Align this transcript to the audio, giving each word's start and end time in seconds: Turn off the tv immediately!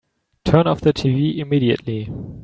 Turn 0.43 0.65
off 0.65 0.81
the 0.81 0.93
tv 0.93 1.37
immediately! 1.37 2.09